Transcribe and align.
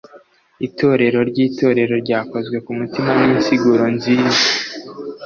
itorero 0.67 1.19
ryitorero 1.29 1.95
ryakozwe 2.03 2.57
ku 2.65 2.71
mutima 2.79 3.09
n'insiguro 3.19 3.83
nziza 3.95 4.41